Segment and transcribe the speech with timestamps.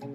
[0.00, 0.06] I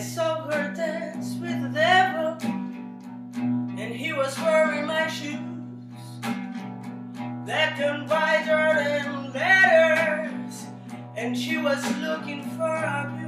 [0.00, 2.36] saw her dance with the devil,
[3.78, 5.38] and he was wearing my shoes.
[7.46, 8.08] That dirt
[8.78, 10.66] and letters,
[11.16, 13.27] and she was looking for abuse.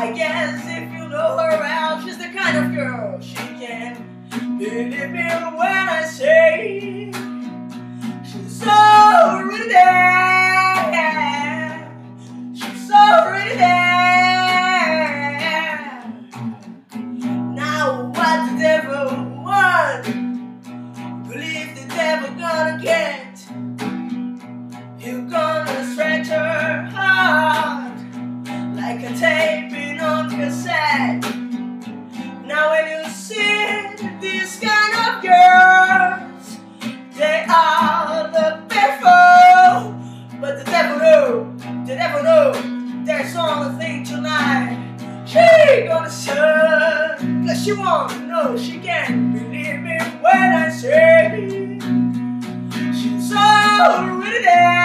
[0.00, 1.58] I guess if you know her
[34.20, 36.58] these kind of girls,
[37.16, 39.94] they are the devil.
[40.40, 42.52] But the devil know, the devil know,
[43.04, 44.84] there's only thing tonight.
[45.26, 51.78] She gonna serve, cause she won't know she can't believe me when I say
[52.92, 54.77] she's already there.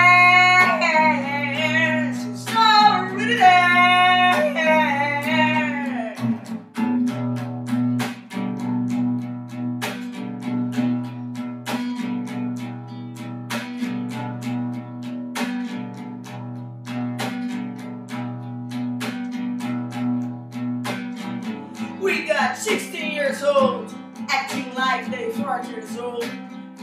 [22.03, 23.93] We got 16 years old,
[24.27, 26.27] acting like they 40 years old.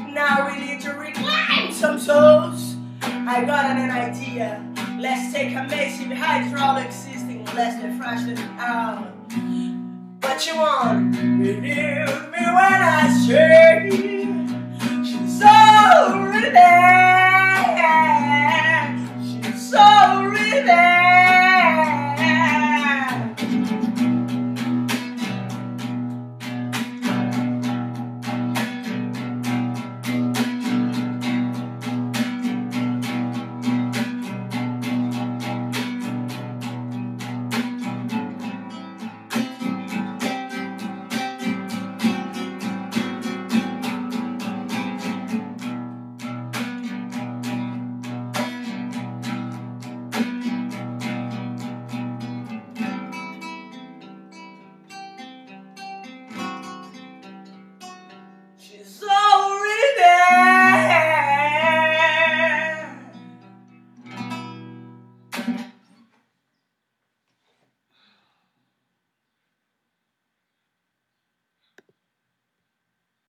[0.09, 2.77] Now we need to reclaim some souls.
[3.03, 4.65] I got an idea.
[4.99, 9.13] Let's take a massive hydraulic system, let's refresh it out.
[10.21, 12.20] But you won't believe me